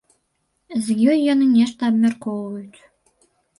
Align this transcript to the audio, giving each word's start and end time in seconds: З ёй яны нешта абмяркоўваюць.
З 0.85 0.95
ёй 1.09 1.19
яны 1.33 1.45
нешта 1.59 1.79
абмяркоўваюць. 1.95 2.79